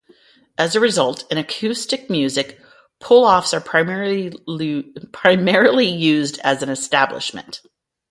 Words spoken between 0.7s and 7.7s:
a result, in acoustic music, pull-offs are primarily used as an embellishment.